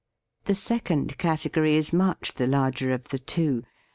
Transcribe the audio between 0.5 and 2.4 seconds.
second cate gory is much